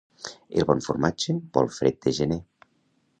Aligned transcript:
El 0.61 0.65
bon 0.69 0.81
formatge 0.85 1.35
vol 1.59 1.69
fred 1.75 1.99
de 2.07 2.15
gener. 2.21 2.39